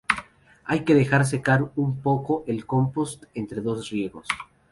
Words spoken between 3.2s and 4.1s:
entre dos